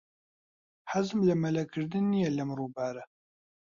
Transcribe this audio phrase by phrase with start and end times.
[0.91, 3.03] حەزم لە مەلەکردن نییە لەم ڕووبارە.